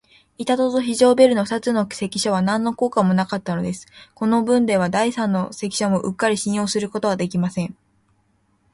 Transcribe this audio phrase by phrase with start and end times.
[0.39, 3.85] 板戸と非常ベルの二つの関所は、なんの効果もなかったのです。
[4.15, 7.77] このぶんでは、第三の関所もうっかり信用することはできません。